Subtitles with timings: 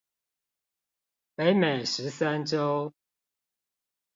[1.35, 2.91] 北美十三州